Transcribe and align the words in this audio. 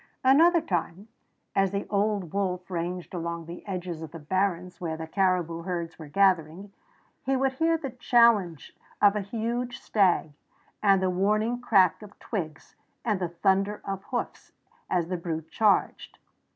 Another 0.23 0.61
time, 0.61 1.09
as 1.55 1.69
the 1.69 1.87
old 1.87 2.33
wolf 2.33 2.71
ranged 2.71 3.13
along 3.13 3.45
the 3.45 3.63
edges 3.67 4.01
of 4.01 4.09
the 4.09 4.17
barrens 4.17 4.81
where 4.81 4.97
the 4.97 5.05
caribou 5.05 5.61
herds 5.61 5.99
were 5.99 6.07
gathering, 6.07 6.73
he 7.21 7.35
would 7.37 7.51
hear 7.53 7.77
the 7.77 7.91
challenge 7.91 8.75
of 8.99 9.15
a 9.15 9.21
huge 9.21 9.77
stag 9.79 10.31
and 10.81 11.03
the 11.03 11.11
warning 11.11 11.61
crack 11.61 12.01
of 12.01 12.17
twigs 12.17 12.75
and 13.05 13.19
the 13.19 13.29
thunder 13.29 13.79
of 13.85 14.03
hoofs 14.05 14.53
as 14.89 15.07
the 15.09 15.17
brute 15.17 15.51
charged. 15.51 16.17